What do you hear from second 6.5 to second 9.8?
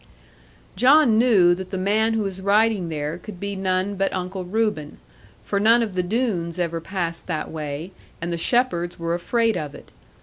ever passed that way, and the shepherds were afraid of